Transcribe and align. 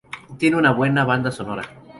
Tiene 0.39 0.55
una 0.57 0.71
buena 0.71 1.05
banda 1.05 1.29
sonora. 1.31 1.61